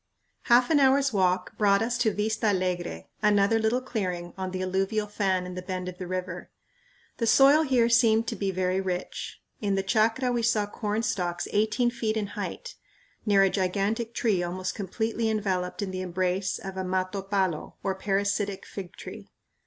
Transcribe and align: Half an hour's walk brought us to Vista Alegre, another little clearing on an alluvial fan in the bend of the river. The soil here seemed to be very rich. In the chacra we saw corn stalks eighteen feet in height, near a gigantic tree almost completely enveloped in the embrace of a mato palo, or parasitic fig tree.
Half 0.45 0.71
an 0.71 0.79
hour's 0.79 1.13
walk 1.13 1.55
brought 1.59 1.83
us 1.83 1.95
to 1.99 2.11
Vista 2.11 2.47
Alegre, 2.47 3.03
another 3.21 3.59
little 3.59 3.81
clearing 3.81 4.33
on 4.35 4.49
an 4.51 4.59
alluvial 4.59 5.05
fan 5.05 5.45
in 5.45 5.53
the 5.53 5.61
bend 5.61 5.87
of 5.87 5.99
the 5.99 6.07
river. 6.07 6.49
The 7.17 7.27
soil 7.27 7.61
here 7.61 7.87
seemed 7.87 8.25
to 8.29 8.35
be 8.35 8.49
very 8.49 8.81
rich. 8.81 9.43
In 9.61 9.75
the 9.75 9.83
chacra 9.83 10.31
we 10.31 10.41
saw 10.41 10.65
corn 10.65 11.03
stalks 11.03 11.47
eighteen 11.51 11.91
feet 11.91 12.17
in 12.17 12.29
height, 12.33 12.77
near 13.27 13.43
a 13.43 13.51
gigantic 13.51 14.15
tree 14.15 14.41
almost 14.41 14.73
completely 14.73 15.29
enveloped 15.29 15.83
in 15.83 15.91
the 15.91 16.01
embrace 16.01 16.57
of 16.57 16.77
a 16.77 16.83
mato 16.83 17.21
palo, 17.21 17.75
or 17.83 17.93
parasitic 17.93 18.65
fig 18.65 18.95
tree. 18.95 19.29